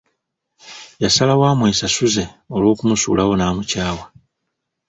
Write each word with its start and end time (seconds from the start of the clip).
Yasalawo 1.03 1.43
amwesasuze 1.51 2.23
olw'okumusuulawo 2.55 3.33
n'amukyawa. 3.35 4.05